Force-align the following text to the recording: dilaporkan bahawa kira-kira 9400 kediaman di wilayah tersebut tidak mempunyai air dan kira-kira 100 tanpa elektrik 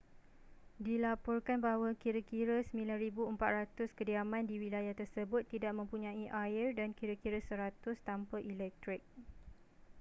dilaporkan 0.85 1.59
bahawa 1.67 1.89
kira-kira 2.03 2.57
9400 2.73 3.93
kediaman 3.99 4.43
di 4.49 4.55
wilayah 4.63 4.93
tersebut 5.01 5.41
tidak 5.53 5.71
mempunyai 5.79 6.25
air 6.43 6.67
dan 6.79 6.89
kira-kira 6.99 7.37
100 7.49 7.69
tanpa 8.07 8.35
elektrik 8.51 9.01